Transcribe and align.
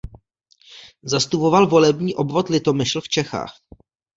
Zastupoval 1.03 1.67
volební 1.67 2.15
obvod 2.15 2.49
Litomyšl 2.49 3.01
v 3.01 3.09
Čechách. 3.09 3.53